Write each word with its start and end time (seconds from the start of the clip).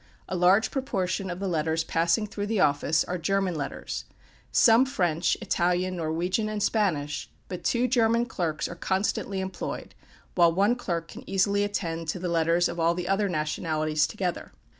A 0.27 0.35
large 0.35 0.71
proportion 0.71 1.29
of 1.29 1.39
the 1.39 1.47
letters 1.47 1.83
passing 1.83 2.25
through 2.25 2.47
the 2.47 2.59
office 2.59 3.03
are 3.03 3.19
German 3.19 3.53
letters 3.53 4.05
some 4.51 4.83
French, 4.83 5.37
Italian, 5.41 5.97
Norwegian, 5.97 6.49
and 6.49 6.63
Spanish; 6.63 7.29
but 7.47 7.63
two 7.63 7.87
German 7.87 8.25
clerks 8.25 8.67
are 8.67 8.73
constantly 8.73 9.39
employed, 9.39 9.93
while 10.33 10.51
one 10.51 10.75
clerk 10.75 11.07
can 11.09 11.23
easily 11.29 11.63
attend 11.63 12.07
to 12.07 12.17
the 12.17 12.29
letters 12.29 12.67
of 12.67 12.79
all 12.79 12.95
the 12.95 13.07
other 13.07 13.25
different 13.27 13.37
nationalities 13.41 14.07
together. 14.07 14.53